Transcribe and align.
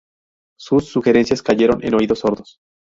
Sus 0.57 0.85
sugerencias 0.85 1.43
cayeron 1.43 1.77
en 1.83 1.93
oídos 1.93 2.17
sordos. 2.17 2.57